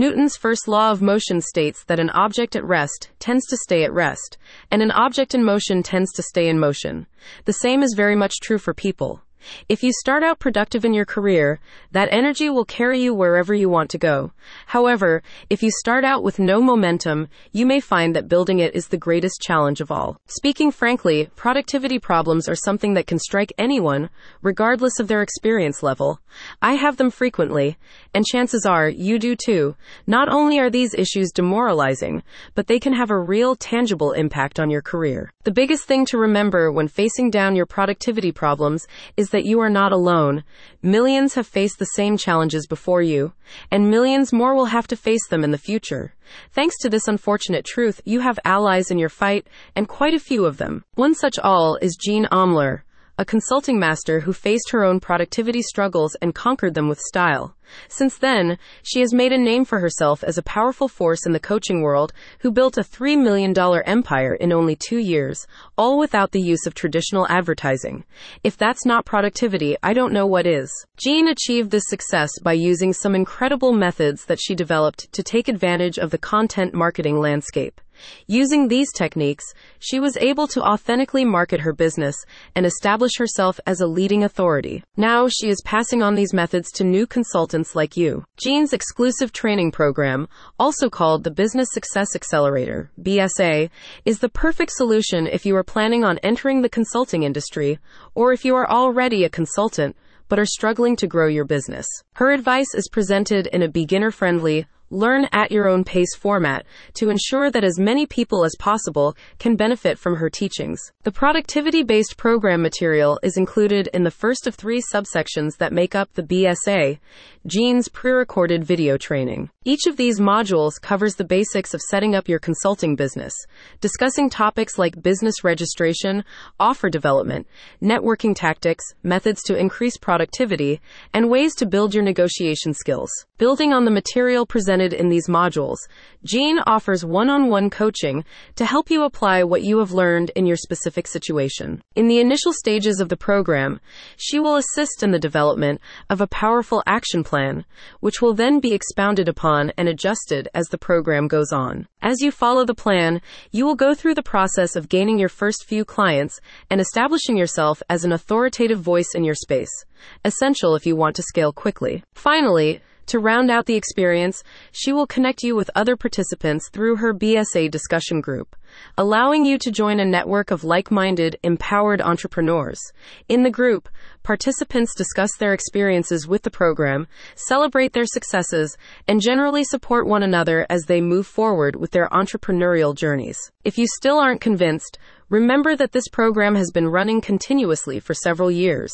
[0.00, 3.92] Newton's first law of motion states that an object at rest tends to stay at
[3.92, 4.38] rest,
[4.70, 7.06] and an object in motion tends to stay in motion.
[7.44, 9.20] The same is very much true for people.
[9.68, 11.60] If you start out productive in your career,
[11.92, 14.32] that energy will carry you wherever you want to go.
[14.66, 18.88] However, if you start out with no momentum, you may find that building it is
[18.88, 20.18] the greatest challenge of all.
[20.26, 24.10] Speaking frankly, productivity problems are something that can strike anyone,
[24.42, 26.20] regardless of their experience level.
[26.62, 27.78] I have them frequently,
[28.14, 29.76] and chances are you do too.
[30.06, 32.22] Not only are these issues demoralizing,
[32.54, 35.32] but they can have a real tangible impact on your career.
[35.44, 39.70] The biggest thing to remember when facing down your productivity problems is that you are
[39.70, 40.44] not alone.
[40.82, 43.32] Millions have faced the same challenges before you,
[43.70, 46.14] and millions more will have to face them in the future.
[46.52, 50.44] Thanks to this unfortunate truth, you have allies in your fight, and quite a few
[50.44, 50.84] of them.
[50.94, 52.82] One such all is Jeanne Omlor
[53.18, 57.54] a consulting master who faced her own productivity struggles and conquered them with style.
[57.88, 61.38] Since then, she has made a name for herself as a powerful force in the
[61.38, 63.54] coaching world who built a $3 million
[63.86, 65.46] empire in only two years,
[65.78, 68.04] all without the use of traditional advertising.
[68.42, 70.70] If that's not productivity, I don't know what is.
[70.96, 75.98] Jeanne achieved this success by using some incredible methods that she developed to take advantage
[75.98, 77.80] of the content marketing landscape.
[78.26, 79.44] Using these techniques,
[79.78, 82.16] she was able to authentically market her business
[82.54, 84.82] and establish herself as a leading authority.
[84.96, 88.24] Now she is passing on these methods to new consultants like you.
[88.36, 90.28] Jeanne's exclusive training program,
[90.58, 93.70] also called the Business Success Accelerator, BSA,
[94.04, 97.78] is the perfect solution if you are planning on entering the consulting industry
[98.14, 99.96] or if you are already a consultant
[100.30, 101.86] but are struggling to grow your business.
[102.14, 107.10] Her advice is presented in a beginner friendly, learn at your own pace format to
[107.10, 110.80] ensure that as many people as possible can benefit from her teachings.
[111.04, 115.94] The productivity based program material is included in the first of three subsections that make
[115.94, 116.98] up the BSA,
[117.46, 119.48] Jeanne's pre recorded video training.
[119.64, 123.32] Each of these modules covers the basics of setting up your consulting business,
[123.80, 126.24] discussing topics like business registration,
[126.58, 127.46] offer development,
[127.82, 130.80] networking tactics, methods to increase productivity,
[131.14, 133.10] and ways to build your negotiation skills.
[133.38, 134.44] Building on the material
[134.80, 135.76] presented in these modules,
[136.24, 138.24] Jeanne offers one on one coaching
[138.56, 141.82] to help you apply what you have learned in your specific situation.
[141.96, 143.80] In the initial stages of the program,
[144.16, 147.64] she will assist in the development of a powerful action plan,
[148.00, 151.86] which will then be expounded upon and adjusted as the program goes on.
[152.02, 153.20] As you follow the plan,
[153.50, 156.40] you will go through the process of gaining your first few clients
[156.70, 159.84] and establishing yourself as an authoritative voice in your space,
[160.24, 162.02] essential if you want to scale quickly.
[162.14, 167.12] Finally, to round out the experience, she will connect you with other participants through her
[167.12, 168.54] BSA discussion group,
[168.96, 172.80] allowing you to join a network of like minded, empowered entrepreneurs.
[173.28, 173.88] In the group,
[174.22, 178.76] participants discuss their experiences with the program, celebrate their successes,
[179.08, 183.50] and generally support one another as they move forward with their entrepreneurial journeys.
[183.64, 184.98] If you still aren't convinced,
[185.30, 188.92] Remember that this program has been running continuously for several years,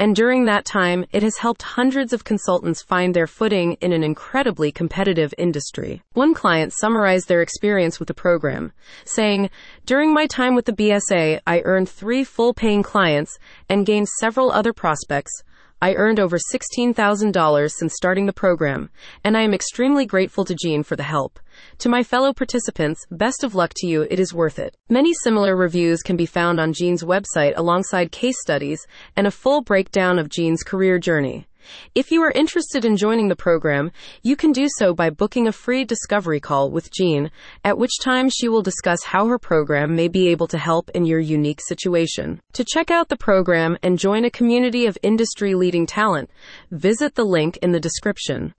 [0.00, 4.02] and during that time, it has helped hundreds of consultants find their footing in an
[4.02, 6.02] incredibly competitive industry.
[6.12, 8.72] One client summarized their experience with the program,
[9.04, 9.48] saying,
[9.84, 13.38] During my time with the BSA, I earned three full paying clients
[13.68, 15.44] and gained several other prospects
[15.82, 18.88] I earned over $16,000 since starting the program,
[19.22, 21.38] and I am extremely grateful to Jeanne for the help.
[21.80, 24.74] To my fellow participants, best of luck to you, it is worth it.
[24.88, 29.60] Many similar reviews can be found on Jeanne's website alongside case studies and a full
[29.60, 31.46] breakdown of Jeanne's career journey.
[31.94, 33.90] If you are interested in joining the program,
[34.22, 37.30] you can do so by booking a free discovery call with Jeanne,
[37.64, 41.04] at which time she will discuss how her program may be able to help in
[41.04, 42.40] your unique situation.
[42.52, 46.30] To check out the program and join a community of industry leading talent,
[46.70, 48.54] visit the link in the description.